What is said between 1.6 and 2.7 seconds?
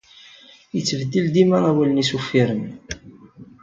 awalen-is uffiren.